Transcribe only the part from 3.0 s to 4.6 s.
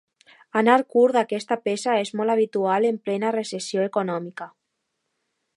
plena recessió econòmica.